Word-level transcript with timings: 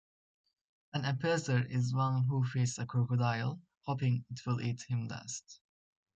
An 0.93 1.03
appeaser 1.03 1.69
is 1.69 1.93
one 1.93 2.23
who 2.23 2.43
feeds 2.43 2.79
a 2.79 2.87
crocodile– 2.87 3.61
hoping 3.85 4.25
it 4.31 4.43
will 4.47 4.59
eat 4.59 4.81
him 4.89 5.07
last. 5.07 5.59